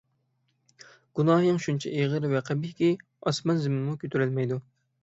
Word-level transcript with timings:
گۇناھىڭ 1.19 1.61
شۇنچە 1.65 1.93
ئېغىر 1.99 2.27
ۋە 2.35 2.43
قەبىھكى، 2.49 2.91
ئاسمان- 2.95 3.61
زېمىنمۇ 3.69 3.97
كۆتۈرەلمەيدۇ! 4.07 4.65